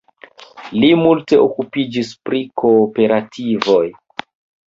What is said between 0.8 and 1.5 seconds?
Li multe